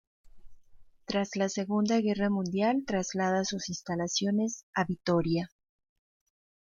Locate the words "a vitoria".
4.73-5.51